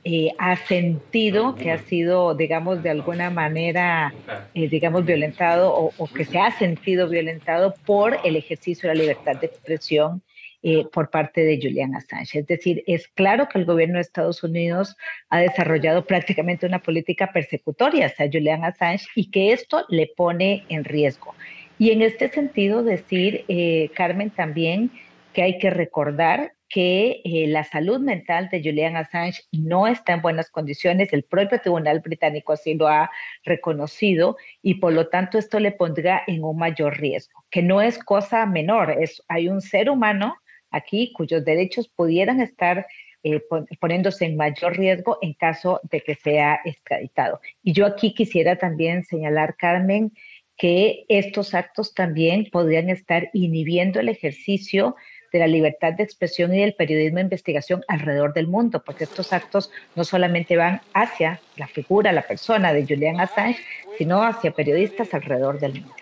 eh, 0.06 0.32
ha 0.38 0.56
sentido 0.56 1.56
que 1.56 1.72
ha 1.72 1.77
sido, 1.79 2.34
digamos, 2.34 2.82
de 2.82 2.89
alguna 2.89 3.29
manera, 3.29 4.13
eh, 4.53 4.70
digamos, 4.70 5.06
violentado 5.06 5.74
o, 5.74 6.08
que 6.08 6.24
se 6.24 6.39
ha 6.39 6.51
sentido 6.51 7.10
violentado 7.10 7.74
por 7.86 8.18
el 8.24 8.38
ejercicio 8.38 8.88
de 8.88 8.96
la 8.96 9.01
libertad 9.01 9.36
de 9.36 9.48
expresión 9.48 10.22
eh, 10.63 10.86
por 10.94 11.10
parte 11.10 11.41
de 11.41 11.60
Julian 11.62 11.96
Assange. 11.96 12.39
Es 12.39 12.48
decir, 12.48 12.82
es 12.88 13.10
claro 13.10 13.50
que 13.50 13.60
el 13.60 13.65
gobierno 13.65 13.96
de 13.96 14.01
Estados 14.01 14.41
Unidos 14.41 14.96
ha 15.29 15.39
desarrollado 15.41 16.06
prácticamente 16.06 16.65
una 16.65 16.79
política 16.79 17.32
persecutoria 17.34 18.06
hacia 18.06 18.29
Julian 18.32 18.63
Assange 18.63 19.06
y 19.15 19.29
que 19.29 19.51
esto 19.51 19.86
le 19.89 20.10
pone 20.15 20.63
en 20.70 20.86
riesgo. 20.86 21.36
Y 21.77 21.91
en 21.91 22.01
este 22.01 22.29
sentido, 22.29 22.84
decir, 22.84 23.46
Carmen, 23.96 24.29
también 24.29 24.91
que 25.34 25.44
hay 25.44 25.60
que 25.60 25.70
recordar 25.70 26.53
que 26.70 27.22
eh, 27.26 27.48
la 27.48 27.64
salud 27.64 28.00
mental 28.00 28.48
de 28.50 28.62
Julian 28.64 28.96
Assange 28.96 29.42
no 29.52 29.88
está 29.88 30.14
en 30.14 30.22
buenas 30.22 30.52
condiciones. 30.52 31.12
El 31.12 31.24
propio 31.24 31.60
Tribunal 31.60 32.00
Británico 32.00 32.54
así 32.54 32.76
lo 32.76 32.88
ha 32.88 33.10
reconocido 33.44 34.38
y 34.62 34.76
por 34.76 34.94
lo 34.94 35.08
tanto 35.08 35.40
esto 35.40 35.60
le 35.60 35.72
pondrá 35.72 36.22
en 36.28 36.44
un 36.44 36.58
mayor 36.58 37.00
riesgo, 37.00 37.44
que 37.50 37.64
no 37.64 37.82
es 37.82 37.98
cosa 37.98 38.46
menor. 38.46 38.92
Es, 38.92 39.24
hay 39.28 39.50
un 39.50 39.62
ser 39.62 39.90
humano 39.90 40.36
aquí 40.70 41.12
cuyos 41.14 41.44
derechos 41.44 41.88
pudieran 41.88 42.40
estar 42.40 42.86
eh, 43.24 43.42
poniéndose 43.80 44.26
en 44.26 44.38
mayor 44.38 44.78
riesgo 44.78 45.18
en 45.22 45.34
caso 45.34 45.82
de 45.90 46.02
que 46.02 46.16
sea 46.16 46.62
extraditado. 46.64 47.42
Y 47.64 47.74
yo 47.74 47.88
aquí 47.88 48.14
quisiera 48.14 48.58
también 48.58 49.04
señalar, 49.04 49.58
Carmen, 49.58 50.14
que 50.56 51.06
estos 51.10 51.54
actos 51.56 51.94
también 51.94 52.48
podrían 52.52 52.90
estar 52.90 53.30
inhibiendo 53.34 54.00
el 54.00 54.10
ejercicio 54.10 54.96
de 55.32 55.40
la 55.40 55.48
libertad 55.48 55.94
de 55.94 56.04
expresión 56.04 56.54
y 56.54 56.62
del 56.62 56.74
periodismo 56.74 57.18
de 57.18 57.24
investigación 57.24 57.84
alrededor 57.88 58.34
del 58.34 58.48
mundo, 58.48 58.82
porque 58.86 59.04
estos 59.04 59.34
actos 59.34 59.72
no 59.96 60.04
solamente 60.04 60.58
van 60.58 60.82
hacia 60.94 61.40
la 61.58 61.68
figura, 61.68 62.12
la 62.12 62.24
persona 62.24 62.74
de 62.74 62.86
Julian 62.86 63.20
Assange, 63.20 63.60
sino 63.98 64.24
hacia 64.24 64.52
periodistas 64.52 65.14
alrededor 65.14 65.60
del 65.60 65.74
mundo. 65.74 65.94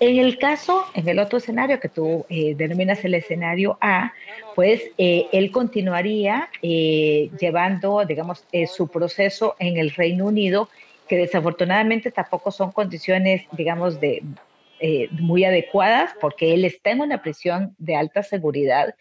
En 0.00 0.18
el 0.18 0.36
caso, 0.38 0.84
en 0.94 1.08
el 1.08 1.20
otro 1.20 1.38
escenario 1.38 1.78
que 1.78 1.88
tú 1.88 2.26
eh, 2.28 2.56
denominas 2.56 3.04
el 3.04 3.14
escenario 3.14 3.78
A, 3.80 4.12
pues 4.56 4.82
eh, 4.98 5.26
él 5.32 5.52
continuaría 5.52 6.48
eh, 6.60 7.30
llevando, 7.38 8.04
digamos, 8.04 8.44
su 8.66 8.88
proceso 8.88 9.54
en 9.60 9.76
el 9.76 9.92
Reino 9.92 10.26
Unido, 10.26 10.68
que 11.08 11.16
desafortunadamente 11.16 12.10
tampoco 12.10 12.50
son 12.50 12.72
condiciones, 12.72 13.44
digamos, 13.52 14.00
de, 14.00 14.24
eh, 14.84 15.08
muy 15.12 15.44
adecuadas 15.44 16.12
porque 16.20 16.54
él 16.54 16.64
está 16.64 16.90
en 16.90 17.00
una 17.00 17.22
prisión 17.22 17.74
de 17.78 17.94
alta 17.94 18.24
seguridad, 18.24 18.96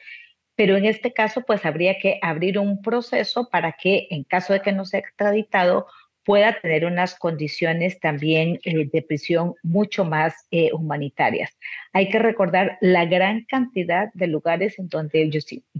pero 0.55 0.77
en 0.77 0.85
este 0.85 1.11
caso 1.11 1.41
pues 1.41 1.65
habría 1.65 1.97
que 1.97 2.19
abrir 2.21 2.59
un 2.59 2.83
proceso 2.83 3.49
para 3.49 3.71
que 3.73 4.07
en 4.11 4.23
caso 4.23 4.53
de 4.53 4.61
que 4.61 4.71
no 4.71 4.85
sea 4.85 4.99
extraditado 4.99 5.87
pueda 6.23 6.59
tener 6.61 6.85
unas 6.85 7.15
condiciones 7.15 7.99
también 7.99 8.59
eh, 8.63 8.87
de 8.93 9.01
prisión 9.01 9.55
mucho 9.63 10.05
más 10.05 10.45
eh, 10.51 10.69
humanitarias. 10.71 11.57
Hay 11.93 12.09
que 12.09 12.19
recordar 12.19 12.77
la 12.79 13.05
gran 13.05 13.45
cantidad 13.45 14.13
de 14.13 14.27
lugares 14.27 14.77
en 14.77 14.87
donde 14.87 15.31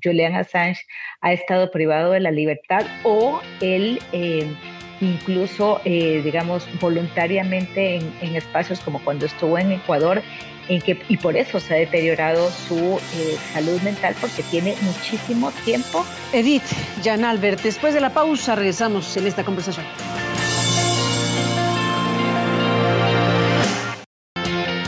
Julian 0.03 0.36
Assange 0.36 0.81
ha 1.22 1.31
estado 1.31 1.70
privado 1.70 2.13
de 2.13 2.22
la 2.22 2.31
libertad 2.31 2.88
o 3.03 3.39
él 3.62 4.00
incluso, 5.01 5.81
eh, 5.84 6.22
digamos, 6.24 6.67
voluntariamente 6.79 7.96
en, 7.96 8.36
espacios 8.36 8.79
como 8.79 9.00
cuando 9.00 9.25
estuvo 9.25 9.58
en 9.58 9.72
Ecuador, 9.72 10.22
en 10.70 10.81
que, 10.81 11.01
y 11.10 11.17
por 11.17 11.36
eso 11.36 11.60
se 11.60 11.74
ha 11.74 11.77
deteriorado 11.77 12.50
su 12.50 13.00
eh, 13.15 13.38
salud 13.53 13.81
mental, 13.81 14.15
porque 14.22 14.43
tiene 14.43 14.75
muchísimo 14.81 15.51
tiempo. 15.65 16.05
Edith, 16.31 16.63
Jan 17.03 17.25
Albert, 17.25 17.62
después 17.62 17.93
de 17.93 18.01
la 18.01 18.13
pausa 18.13 18.55
regresamos 18.55 19.17
en 19.17 19.27
esta 19.27 19.43
conversación. 19.43 19.86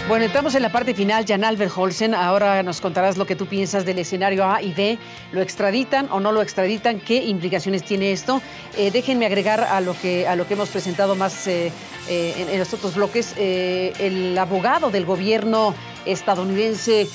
Bueno, 0.05 0.25
entramos 0.25 0.53
en 0.53 0.61
la 0.61 0.69
parte 0.69 0.93
final. 0.93 1.23
Jan 1.25 1.45
Albert 1.45 1.71
Holsen, 1.73 2.13
ahora 2.13 2.61
nos 2.61 2.81
contarás 2.81 3.15
lo 3.15 3.25
que 3.25 3.37
tú 3.37 3.45
piensas 3.45 3.85
del 3.85 3.99
escenario 3.99 4.43
A 4.45 4.61
y 4.61 4.73
B. 4.73 4.97
¿Lo 5.31 5.41
extraditan 5.41 6.09
o 6.11 6.19
no 6.19 6.33
lo 6.33 6.41
extraditan? 6.41 6.99
¿Qué 6.99 7.23
implicaciones 7.23 7.83
tiene 7.83 8.11
esto? 8.11 8.41
Eh, 8.77 8.91
déjenme 8.91 9.25
agregar 9.25 9.61
a 9.61 9.79
lo 9.79 9.95
que, 9.97 10.27
a 10.27 10.35
lo 10.35 10.45
que 10.45 10.55
hemos 10.55 10.67
presentado 10.69 11.15
más 11.15 11.47
eh, 11.47 11.71
eh, 12.09 12.33
en, 12.37 12.49
en, 12.49 12.59
los 12.59 12.73
otros 12.73 12.95
bloques. 12.95 13.33
el 13.37 14.37
abogado 14.37 14.89
del 14.89 15.05
gobierno 15.05 15.73
estadounidense 16.05 17.07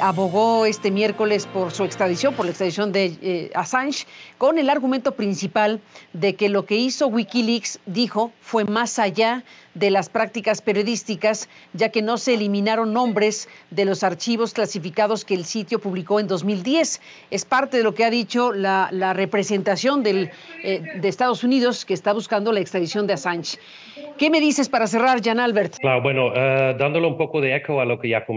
abogó 0.00 0.64
este 0.64 0.90
miércoles 0.90 1.46
por 1.46 1.70
su 1.70 1.84
extradición, 1.84 2.34
por 2.34 2.46
la 2.46 2.52
extradición 2.52 2.90
de 2.90 3.50
Assange, 3.54 4.06
con 4.38 4.58
el 4.58 4.70
argumento 4.70 5.12
principal 5.12 5.80
de 6.14 6.34
que 6.36 6.48
lo 6.48 6.64
que 6.64 6.76
hizo 6.76 7.08
Wikileaks, 7.08 7.80
dijo, 7.86 8.32
fue 8.40 8.64
más 8.64 8.98
allá 8.98 9.44
de 9.74 9.90
las 9.90 10.08
prácticas 10.08 10.62
periodísticas, 10.62 11.48
ya 11.72 11.90
que 11.90 12.02
no 12.02 12.16
se 12.16 12.34
eliminaron 12.34 12.92
nombres 12.92 13.48
de 13.70 13.84
los 13.84 14.02
archivos 14.02 14.54
clasificados 14.54 15.24
que 15.24 15.34
el 15.34 15.44
sitio 15.44 15.80
publicó 15.80 16.20
en 16.20 16.28
2010. 16.28 17.00
Es 17.30 17.44
parte 17.44 17.78
de 17.78 17.82
lo 17.82 17.94
que 17.94 18.04
ha 18.04 18.10
dicho 18.10 18.52
la, 18.52 18.88
representación 19.14 20.02
eh, 20.06 20.30
de 20.62 21.08
Estados 21.08 21.44
Unidos 21.44 21.84
que 21.84 21.94
está 21.94 22.12
buscando 22.12 22.52
la 22.52 22.60
extradición 22.60 23.06
de 23.06 23.14
Assange. 23.14 23.58
¿Qué 24.18 24.30
me 24.30 24.40
dices 24.40 24.68
para 24.68 24.86
cerrar, 24.86 25.22
Jan 25.22 25.40
Albert? 25.40 25.76
Claro, 25.80 26.02
bueno, 26.02 26.28
uh, 26.28 26.76
dándole 26.78 27.06
un 27.06 27.16
poco 27.16 27.40
de 27.40 27.56
eco 27.56 27.80
a 27.80 27.84
lo 27.84 27.98
que 27.98 28.08
ya 28.08 28.24
comentó 28.24 28.33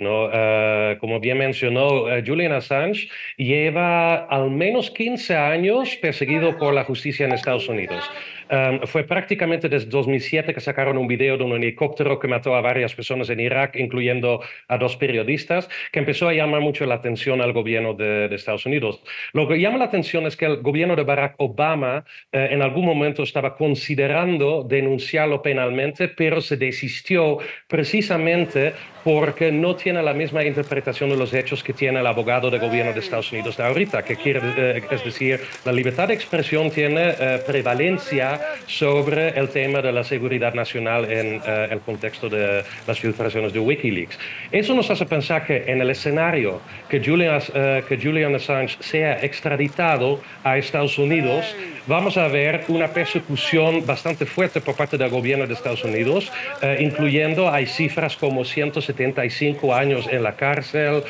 ¿no? 0.00 0.26
Uh, 0.26 0.98
como 0.98 1.20
bien 1.20 1.38
mencionó, 1.38 2.04
uh, 2.04 2.22
Julian 2.24 2.52
Assange 2.52 3.08
lleva 3.36 4.26
al 4.26 4.50
menos 4.50 4.90
15 4.90 5.36
años 5.36 5.96
perseguido 5.96 6.58
por 6.58 6.74
la 6.74 6.84
justicia 6.84 7.26
en 7.26 7.32
Estados 7.32 7.68
Unidos. 7.68 8.02
Um, 8.50 8.86
fue 8.86 9.04
prácticamente 9.04 9.68
desde 9.68 9.88
2007 9.88 10.52
que 10.52 10.60
sacaron 10.60 10.98
un 10.98 11.06
video 11.06 11.38
de 11.38 11.44
un 11.44 11.52
helicóptero 11.52 12.18
que 12.18 12.28
mató 12.28 12.54
a 12.54 12.60
varias 12.60 12.94
personas 12.94 13.30
en 13.30 13.40
Irak, 13.40 13.76
incluyendo 13.76 14.40
a 14.68 14.76
dos 14.76 14.96
periodistas, 14.96 15.68
que 15.90 16.00
empezó 16.00 16.28
a 16.28 16.34
llamar 16.34 16.60
mucho 16.60 16.84
la 16.84 16.96
atención 16.96 17.40
al 17.40 17.52
gobierno 17.52 17.94
de, 17.94 18.34
Estados 18.34 18.66
Unidos. 18.66 19.00
Lo 19.32 19.48
que 19.48 19.60
llama 19.60 19.78
la 19.78 19.84
atención 19.86 20.26
es 20.26 20.36
que 20.36 20.44
el 20.44 20.56
gobierno 20.60 20.96
de 20.96 21.04
Barack 21.04 21.36
Obama 21.38 22.04
eh, 22.32 22.48
en 22.50 22.62
algún 22.62 22.84
momento 22.84 23.22
estaba 23.22 23.56
considerando 23.56 24.64
denunciarlo 24.64 25.40
penalmente, 25.40 26.08
pero 26.08 26.40
se 26.40 26.56
desistió 26.56 27.38
precisamente 27.68 28.72
porque 29.04 29.52
no 29.52 29.76
tiene 29.76 30.02
la 30.02 30.14
misma 30.14 30.42
interpretación 30.44 31.10
de 31.10 31.16
los 31.16 31.32
hechos 31.34 31.62
que 31.62 31.74
tiene 31.74 32.00
el 32.00 32.06
abogado 32.06 32.50
del 32.50 32.58
gobierno 32.60 32.92
de 32.92 33.00
Estados 33.00 33.30
Unidos 33.30 33.56
de 33.58 33.62
ahorita, 33.62 34.02
que 34.02 34.16
quiere, 34.16 34.40
eh, 34.56 34.82
es 34.90 35.04
decir, 35.04 35.40
la 35.64 35.72
libertad 35.72 36.08
de 36.08 36.14
expresión 36.14 36.70
tiene 36.70 37.10
eh, 37.10 37.42
prevalencia 37.46 38.33
sobre 38.66 39.30
el 39.38 39.48
tema 39.48 39.80
de 39.82 39.92
la 39.92 40.04
seguridad 40.04 40.54
nacional 40.54 41.10
en 41.10 41.40
eh, 41.46 41.68
el 41.70 41.80
contexto 41.80 42.28
de 42.28 42.64
las 42.86 42.98
filtraciones 42.98 43.52
de 43.52 43.58
Wikileaks. 43.58 44.18
Eso 44.50 44.74
nos 44.74 44.90
hace 44.90 45.06
pensar 45.06 45.46
que 45.46 45.64
en 45.66 45.80
el 45.80 45.90
escenario 45.90 46.60
que 46.88 47.02
Julian, 47.04 47.40
que 47.88 47.98
Julian 48.00 48.34
Assange 48.34 48.76
sea 48.80 49.24
extraditado 49.24 50.20
a 50.42 50.58
Estados 50.58 50.98
Unidos, 50.98 51.54
vamos 51.86 52.16
a 52.16 52.28
ver 52.28 52.64
una 52.68 52.88
persecución 52.88 53.84
bastante 53.86 54.24
fuerte 54.26 54.60
por 54.60 54.74
parte 54.74 54.96
del 54.96 55.10
gobierno 55.10 55.46
de 55.46 55.54
Estados 55.54 55.84
Unidos, 55.84 56.32
eh, 56.62 56.78
incluyendo, 56.80 57.50
hay 57.50 57.66
cifras 57.66 58.16
como 58.16 58.44
175 58.44 59.74
años 59.74 60.08
en 60.10 60.22
la 60.22 60.36
cárcel, 60.36 61.02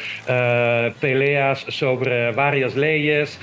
peleas 1.00 1.64
sobre 1.68 2.32
varias 2.32 2.74
leyes, 2.74 3.38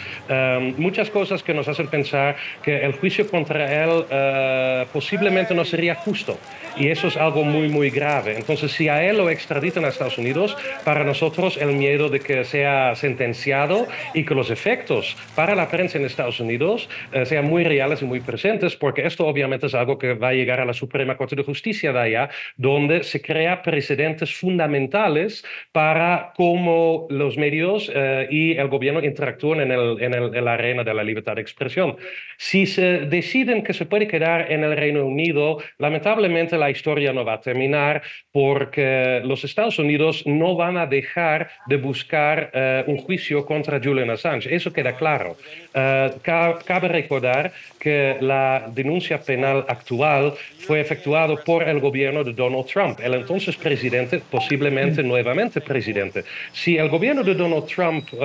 muchas 0.77 1.09
cosas 1.09 1.43
que 1.43 1.53
nos 1.53 1.67
hacen 1.67 1.87
pensar 1.87 2.35
que 2.63 2.83
el 2.83 2.93
juicio 2.93 3.29
contra 3.29 3.70
él 3.71 4.87
posiblemente 4.91 5.53
no 5.53 5.65
sería 5.65 5.95
justo. 5.95 6.37
Y 6.77 6.87
eso 6.87 7.07
es 7.07 7.17
algo 7.17 7.43
muy, 7.43 7.67
muy 7.67 7.89
grave. 7.89 8.35
Entonces, 8.37 8.71
si 8.71 8.87
a 8.87 9.03
él 9.03 9.17
lo 9.17 9.29
extraditan 9.29 9.83
a 9.83 9.89
Estados 9.89 10.17
Unidos, 10.17 10.55
para 10.85 11.03
nosotros 11.03 11.57
el 11.57 11.73
miedo 11.73 12.09
de 12.09 12.19
que 12.19 12.43
sea 12.45 12.95
sentenciado 12.95 13.87
y 14.13 14.23
que 14.23 14.33
los 14.33 14.49
efectos 14.49 15.17
para 15.35 15.55
la 15.55 15.67
prensa 15.69 15.97
en 15.97 16.05
Estados 16.05 16.39
Unidos 16.39 16.89
eh, 17.11 17.25
sean 17.25 17.45
muy 17.45 17.63
reales 17.63 18.01
y 18.01 18.05
muy 18.05 18.21
presentes, 18.21 18.75
porque 18.75 19.05
esto 19.05 19.27
obviamente 19.27 19.67
es 19.67 19.75
algo 19.75 19.97
que 19.97 20.13
va 20.13 20.29
a 20.29 20.33
llegar 20.33 20.59
a 20.59 20.65
la 20.65 20.73
Suprema 20.73 21.17
Corte 21.17 21.35
de 21.35 21.43
Justicia 21.43 21.91
de 21.91 21.99
allá, 21.99 22.29
donde 22.57 23.03
se 23.03 23.21
crea 23.21 23.61
precedentes 23.61 24.33
fundamentales 24.33 25.43
para 25.71 26.33
cómo 26.35 27.07
los 27.09 27.37
medios 27.37 27.91
eh, 27.93 28.27
y 28.29 28.57
el 28.57 28.67
gobierno 28.69 29.03
interactúan 29.03 29.61
en, 29.61 29.71
el, 29.71 30.01
en, 30.01 30.13
el, 30.13 30.45
la 30.45 30.53
arena 30.53 30.83
de 30.83 30.93
la 30.93 31.03
libertad 31.03 31.35
de 31.35 31.41
expresión. 31.41 31.97
Si 32.37 32.65
se 32.65 32.99
deciden 32.99 33.60
que 33.63 33.73
se 33.73 33.85
puede 33.85 34.07
quedar 34.07 34.51
en 34.51 34.63
el 34.63 34.75
Reino 34.75 35.05
Unido, 35.05 35.57
lamentablemente 35.77 36.57
la 36.57 36.69
historia 36.69 37.13
no 37.13 37.25
va 37.25 37.33
a 37.33 37.41
terminar 37.41 38.01
porque 38.31 39.21
los 39.23 39.43
Estados 39.43 39.77
Unidos 39.79 40.23
no 40.25 40.55
van 40.55 40.77
a 40.77 40.85
dejar 40.85 41.49
de 41.67 41.77
buscar 41.77 42.49
eh, 42.53 42.83
un 42.87 42.97
juicio 42.97 43.45
contra 43.45 43.79
Julian 43.79 44.09
Assange. 44.09 44.53
Eso 44.53 44.71
queda 44.71 44.93
claro. 44.93 45.35
Uh, 45.73 46.19
cabe 46.21 46.87
recordar 46.87 47.51
que 47.79 48.17
la 48.19 48.69
denuncia 48.73 49.19
penal 49.19 49.65
actual 49.67 50.33
fue 50.59 50.81
efectuada 50.81 51.35
por 51.37 51.63
el 51.63 51.79
gobierno 51.79 52.23
de 52.23 52.33
Donald 52.33 52.65
Trump, 52.65 52.99
el 53.01 53.13
entonces 53.13 53.55
presidente, 53.55 54.21
posiblemente 54.29 55.01
nuevamente 55.01 55.61
presidente. 55.61 56.23
Si 56.51 56.77
el 56.77 56.89
gobierno 56.89 57.23
de 57.23 57.35
Donald 57.35 57.65
Trump 57.67 58.05
uh, 58.13 58.17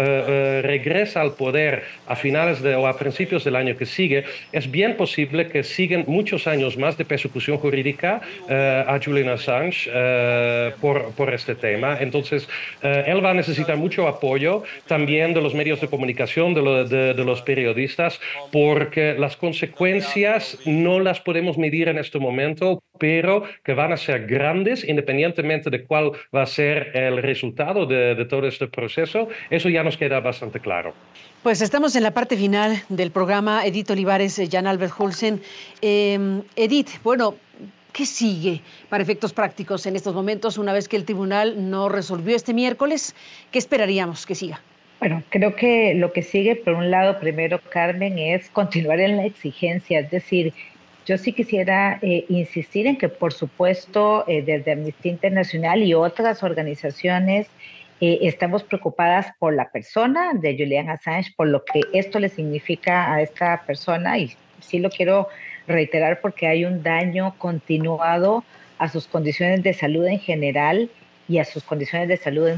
regresa 0.62 1.20
al 1.20 1.34
poder 1.34 1.84
a 2.06 2.16
finales 2.16 2.60
de, 2.62 2.74
o 2.74 2.86
a 2.86 2.98
principios 2.98 3.44
del 3.44 3.56
año 3.56 3.76
que 3.76 3.86
sigue, 3.86 4.24
es 4.52 4.68
bien 4.70 4.96
posible 4.96 5.25
que 5.26 5.62
sigan 5.62 6.04
muchos 6.06 6.46
años 6.46 6.76
más 6.76 6.96
de 6.96 7.04
persecución 7.04 7.58
jurídica 7.58 8.20
a 8.48 8.98
Julian 9.02 9.28
Assange 9.28 9.90
por, 10.80 11.12
por, 11.12 11.34
este 11.34 11.54
tema. 11.54 11.98
Entonces, 12.00 12.48
él 12.82 13.24
va 13.24 13.30
a 13.30 13.34
necesitar 13.34 13.76
mucho 13.76 14.08
apoyo 14.08 14.62
también 14.86 15.34
de 15.34 15.40
los 15.40 15.54
medios 15.54 15.80
de 15.80 15.88
comunicación, 15.88 16.54
de, 16.54 16.84
de, 16.84 17.14
de 17.14 17.24
los 17.24 17.42
periodistas 17.42 18.20
porque 18.52 19.14
las 19.18 19.36
consecuencias 19.36 20.58
no 20.64 21.00
las 21.00 21.20
podemos 21.20 21.58
medir 21.58 21.88
en 21.88 21.98
este 21.98 22.18
momento, 22.18 22.82
pero 22.98 23.44
que 23.64 23.74
van 23.74 23.92
a 23.92 23.96
ser 23.96 24.26
grandes 24.26 24.84
independientemente 24.84 25.70
de 25.70 25.84
cuál 25.84 26.12
va 26.34 26.42
a 26.42 26.46
ser 26.46 26.90
el 26.94 27.22
resultado 27.22 27.86
de, 27.86 28.24
todo 28.26 28.46
este 28.46 28.66
proceso. 28.66 29.28
Eso 29.50 29.68
ya 29.68 29.82
nos 29.82 29.96
queda 29.96 30.20
bastante 30.20 30.60
claro. 30.60 30.94
Pues 31.46 31.62
estamos 31.62 31.94
en 31.94 32.02
la 32.02 32.10
parte 32.10 32.36
final 32.36 32.82
del 32.88 33.12
programa. 33.12 33.64
Edith 33.64 33.88
Olivares, 33.90 34.36
eh, 34.40 34.48
Jan 34.50 34.66
Albert 34.66 34.92
Hulsen. 34.98 35.40
Em, 35.80 36.42
Edith, 36.56 37.00
bueno, 37.04 37.36
¿Qué 37.92 38.04
sigue 38.04 38.62
para 38.88 39.04
efectos 39.04 39.32
prácticos 39.32 39.86
en 39.86 39.94
estos 39.94 40.12
momentos 40.12 40.58
una 40.58 40.72
vez 40.72 40.88
que 40.88 40.96
el 40.96 41.04
tribunal 41.04 41.70
no 41.70 41.88
resolvió 41.88 42.34
este 42.34 42.52
miércoles? 42.52 43.14
¿Qué 43.52 43.60
esperaríamos 43.60 44.26
que 44.26 44.34
siga? 44.34 44.60
Bueno, 44.98 45.22
creo 45.28 45.54
que 45.54 45.94
lo 45.94 46.12
que 46.12 46.22
sigue, 46.22 46.56
por 46.56 46.74
un 46.74 46.90
lado, 46.90 47.20
primero, 47.20 47.60
Carmen, 47.70 48.18
es 48.18 48.50
continuar 48.50 48.98
en 48.98 49.16
la 49.16 49.24
exigencia, 49.24 50.00
es 50.00 50.10
decir, 50.10 50.52
yo 51.06 51.16
sí 51.16 51.32
quisiera 51.32 52.00
eh, 52.02 52.24
insistir 52.28 52.88
en 52.88 52.98
que, 52.98 53.08
por 53.08 53.32
supuesto, 53.32 54.24
eh, 54.26 54.42
desde 54.42 54.72
Amnistía 54.72 55.12
Internacional 55.12 55.84
y 55.84 55.94
otras 55.94 56.42
organizaciones, 56.42 57.46
eh, 58.00 58.18
estamos 58.22 58.62
preocupadas 58.62 59.28
por 59.38 59.54
la 59.54 59.70
persona 59.70 60.32
de 60.34 60.56
Julian 60.56 60.90
Assange, 60.90 61.32
por 61.36 61.48
lo 61.48 61.64
que 61.64 61.80
esto 61.92 62.18
le 62.18 62.28
significa 62.28 63.12
a 63.12 63.22
esta 63.22 63.62
persona, 63.66 64.18
y 64.18 64.34
sí 64.60 64.78
lo 64.78 64.90
quiero 64.90 65.28
reiterar 65.66 66.20
porque 66.20 66.46
hay 66.46 66.64
un 66.64 66.82
daño 66.82 67.34
continuado 67.38 68.44
a 68.78 68.88
sus 68.88 69.06
condiciones 69.06 69.62
de 69.62 69.72
salud 69.72 70.06
en 70.06 70.18
general 70.18 70.90
y 71.28 71.38
a 71.38 71.44
sus 71.44 71.64
condiciones 71.64 72.08
de 72.08 72.16
salud 72.16 72.50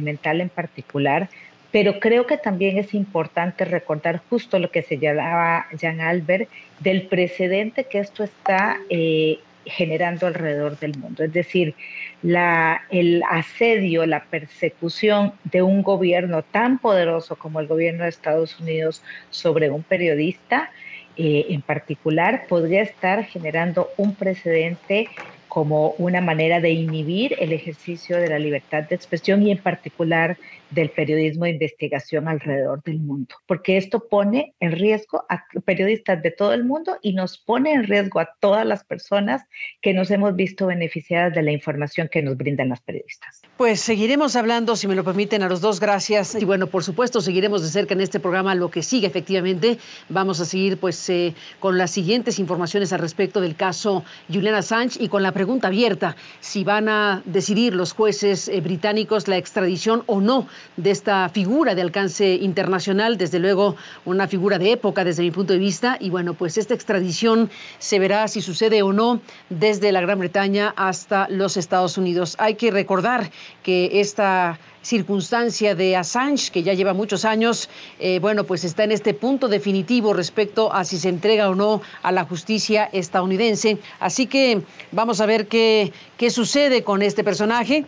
mental 0.00 0.40
en 0.40 0.48
particular. 0.48 1.28
Pero 1.70 2.00
creo 2.00 2.26
que 2.26 2.38
también 2.38 2.78
es 2.78 2.94
importante 2.94 3.64
recordar 3.64 4.22
justo 4.30 4.58
lo 4.58 4.70
que 4.70 4.82
señalaba 4.82 5.66
Jean 5.78 6.00
Albert 6.00 6.48
del 6.80 7.02
precedente 7.02 7.84
que 7.84 7.98
esto 7.98 8.24
está 8.24 8.78
eh, 8.88 9.40
generando 9.66 10.26
alrededor 10.26 10.78
del 10.78 10.96
mundo. 10.98 11.24
Es 11.24 11.32
decir, 11.32 11.74
el 12.22 13.22
asedio, 13.28 14.06
la 14.06 14.24
persecución 14.24 15.32
de 15.44 15.62
un 15.62 15.82
gobierno 15.82 16.42
tan 16.42 16.78
poderoso 16.78 17.36
como 17.36 17.60
el 17.60 17.66
gobierno 17.66 18.04
de 18.04 18.10
Estados 18.10 18.58
Unidos 18.60 19.02
sobre 19.30 19.70
un 19.70 19.82
periodista 19.82 20.70
eh, 21.18 21.46
en 21.48 21.62
particular 21.62 22.46
podría 22.46 22.82
estar 22.82 23.24
generando 23.24 23.88
un 23.96 24.14
precedente 24.14 25.08
como 25.48 25.94
una 25.96 26.20
manera 26.20 26.60
de 26.60 26.72
inhibir 26.72 27.34
el 27.38 27.54
ejercicio 27.54 28.18
de 28.18 28.28
la 28.28 28.38
libertad 28.38 28.82
de 28.82 28.94
expresión 28.94 29.42
y 29.42 29.50
en 29.50 29.56
particular 29.56 30.36
del 30.70 30.90
periodismo 30.90 31.44
de 31.44 31.52
investigación 31.52 32.28
alrededor 32.28 32.82
del 32.82 32.98
mundo, 32.98 33.34
porque 33.46 33.76
esto 33.76 34.08
pone 34.08 34.54
en 34.60 34.72
riesgo 34.72 35.24
a 35.28 35.44
periodistas 35.64 36.22
de 36.22 36.30
todo 36.30 36.52
el 36.52 36.64
mundo 36.64 36.98
y 37.02 37.12
nos 37.12 37.38
pone 37.38 37.72
en 37.72 37.84
riesgo 37.84 38.20
a 38.20 38.28
todas 38.40 38.66
las 38.66 38.84
personas 38.84 39.42
que 39.80 39.94
nos 39.94 40.10
hemos 40.10 40.34
visto 40.34 40.66
beneficiadas 40.66 41.34
de 41.34 41.42
la 41.42 41.52
información 41.52 42.08
que 42.10 42.22
nos 42.22 42.36
brindan 42.36 42.68
las 42.68 42.80
periodistas. 42.80 43.42
Pues 43.56 43.80
seguiremos 43.80 44.36
hablando, 44.36 44.76
si 44.76 44.88
me 44.88 44.94
lo 44.94 45.04
permiten, 45.04 45.42
a 45.42 45.48
los 45.48 45.60
dos, 45.60 45.80
gracias. 45.80 46.34
Y 46.34 46.44
bueno, 46.44 46.66
por 46.66 46.82
supuesto, 46.82 47.20
seguiremos 47.20 47.62
de 47.62 47.68
cerca 47.68 47.94
en 47.94 48.00
este 48.00 48.20
programa 48.20 48.54
lo 48.54 48.70
que 48.70 48.82
sigue, 48.82 49.06
efectivamente. 49.06 49.78
Vamos 50.08 50.40
a 50.40 50.44
seguir 50.44 50.78
pues 50.78 51.08
eh, 51.10 51.34
con 51.60 51.78
las 51.78 51.90
siguientes 51.90 52.38
informaciones 52.38 52.92
al 52.92 53.00
respecto 53.00 53.40
del 53.40 53.56
caso 53.56 54.04
Julian 54.32 54.54
Assange 54.54 55.02
y 55.02 55.08
con 55.08 55.22
la 55.22 55.32
pregunta 55.32 55.68
abierta, 55.68 56.16
si 56.40 56.64
van 56.64 56.88
a 56.88 57.22
decidir 57.24 57.74
los 57.74 57.92
jueces 57.92 58.48
eh, 58.48 58.60
británicos 58.60 59.28
la 59.28 59.36
extradición 59.36 60.02
o 60.06 60.20
no 60.20 60.48
de 60.76 60.90
esta 60.90 61.28
figura 61.28 61.74
de 61.74 61.82
alcance 61.82 62.34
internacional, 62.34 63.16
desde 63.18 63.38
luego 63.38 63.76
una 64.04 64.28
figura 64.28 64.58
de 64.58 64.72
época 64.72 65.04
desde 65.04 65.22
mi 65.22 65.30
punto 65.30 65.52
de 65.52 65.58
vista, 65.58 65.96
y 66.00 66.10
bueno, 66.10 66.34
pues 66.34 66.58
esta 66.58 66.74
extradición 66.74 67.50
se 67.78 67.98
verá 67.98 68.28
si 68.28 68.40
sucede 68.40 68.82
o 68.82 68.92
no 68.92 69.20
desde 69.50 69.92
la 69.92 70.00
Gran 70.00 70.18
Bretaña 70.18 70.74
hasta 70.76 71.28
los 71.28 71.56
Estados 71.56 71.98
Unidos. 71.98 72.36
Hay 72.38 72.54
que 72.54 72.70
recordar 72.70 73.30
que 73.62 74.00
esta 74.00 74.58
circunstancia 74.86 75.74
de 75.74 75.96
Assange, 75.96 76.50
que 76.52 76.62
ya 76.62 76.72
lleva 76.72 76.94
muchos 76.94 77.24
años, 77.24 77.68
eh, 77.98 78.20
bueno, 78.20 78.44
pues 78.44 78.62
está 78.62 78.84
en 78.84 78.92
este 78.92 79.14
punto 79.14 79.48
definitivo 79.48 80.14
respecto 80.14 80.72
a 80.72 80.84
si 80.84 80.96
se 80.98 81.08
entrega 81.08 81.50
o 81.50 81.56
no 81.56 81.82
a 82.02 82.12
la 82.12 82.24
justicia 82.24 82.88
estadounidense. 82.92 83.78
Así 83.98 84.28
que 84.28 84.62
vamos 84.92 85.20
a 85.20 85.26
ver 85.26 85.48
qué, 85.48 85.92
qué 86.16 86.30
sucede 86.30 86.84
con 86.84 87.02
este 87.02 87.24
personaje 87.24 87.84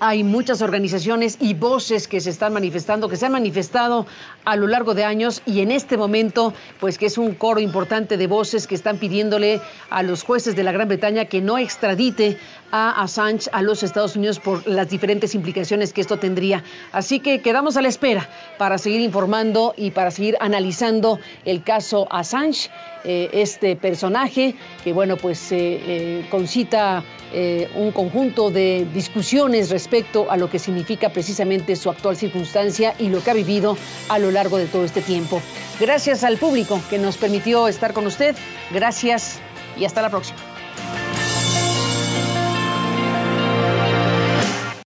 hay 0.00 0.24
muchas 0.24 0.62
organizaciones 0.62 1.38
y 1.40 1.54
voces 1.54 2.08
que 2.08 2.20
se 2.20 2.30
están 2.30 2.52
manifestando, 2.52 3.08
que 3.08 3.16
se 3.16 3.26
han 3.26 3.32
manifestado 3.32 4.06
a 4.44 4.56
lo 4.56 4.66
largo 4.66 4.94
de 4.94 5.04
años 5.04 5.42
y 5.46 5.60
en 5.60 5.70
este 5.70 5.96
momento, 5.96 6.52
pues 6.80 6.98
que 6.98 7.06
es 7.06 7.18
un 7.18 7.34
coro 7.34 7.60
importante 7.60 8.16
de 8.16 8.26
voces 8.26 8.66
que 8.66 8.74
están 8.74 8.98
pidiéndole 8.98 9.60
a 9.90 10.02
los 10.02 10.22
jueces 10.22 10.56
de 10.56 10.62
la 10.62 10.72
Gran 10.72 10.88
Bretaña 10.88 11.26
que 11.26 11.40
no 11.40 11.58
extradite 11.58 12.38
a 12.70 13.02
Assange 13.02 13.48
a 13.52 13.62
los 13.62 13.82
Estados 13.82 14.16
Unidos 14.16 14.38
por 14.38 14.66
las 14.66 14.88
diferentes 14.88 15.34
implicaciones 15.34 15.92
que 15.92 16.00
esto 16.00 16.18
tendría. 16.18 16.62
Así 16.92 17.20
que 17.20 17.40
quedamos 17.40 17.76
a 17.76 17.82
la 17.82 17.88
espera 17.88 18.28
para 18.58 18.78
seguir 18.78 19.00
informando 19.00 19.74
y 19.76 19.90
para 19.90 20.10
seguir 20.10 20.36
analizando 20.40 21.18
el 21.44 21.62
caso 21.62 22.06
Assange, 22.10 22.70
eh, 23.04 23.30
este 23.32 23.76
personaje 23.76 24.56
que, 24.82 24.92
bueno, 24.92 25.16
pues 25.16 25.52
eh, 25.52 25.56
eh, 25.86 26.26
concita 26.28 27.04
un 27.74 27.92
conjunto 27.92 28.50
de 28.50 28.86
discusiones 28.94 29.70
respecto 29.70 30.30
a 30.30 30.36
lo 30.36 30.48
que 30.48 30.58
significa 30.58 31.10
precisamente 31.10 31.76
su 31.76 31.90
actual 31.90 32.16
circunstancia 32.16 32.94
y 32.98 33.08
lo 33.08 33.22
que 33.22 33.30
ha 33.30 33.34
vivido 33.34 33.76
a 34.08 34.18
lo 34.18 34.30
largo 34.30 34.58
de 34.58 34.66
todo 34.66 34.84
este 34.84 35.02
tiempo. 35.02 35.42
Gracias 35.80 36.24
al 36.24 36.38
público 36.38 36.80
que 36.88 36.98
nos 36.98 37.16
permitió 37.16 37.68
estar 37.68 37.92
con 37.92 38.06
usted. 38.06 38.34
Gracias 38.72 39.40
y 39.76 39.84
hasta 39.84 40.02
la 40.02 40.10
próxima. 40.10 40.55